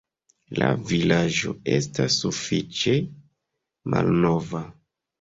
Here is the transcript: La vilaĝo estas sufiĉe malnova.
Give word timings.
La 0.61 0.69
vilaĝo 0.91 1.53
estas 1.75 2.19
sufiĉe 2.23 2.97
malnova. 3.97 4.69